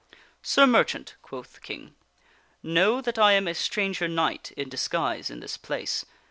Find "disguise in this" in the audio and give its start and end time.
4.67-5.57